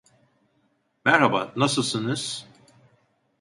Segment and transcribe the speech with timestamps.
[1.05, 2.47] Merhaba, nasılsınız?